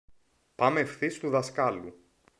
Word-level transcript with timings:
Πάμε 0.55 0.79
ευθύς 0.79 1.15
στου 1.15 1.29
δασκάλου. 1.29 2.03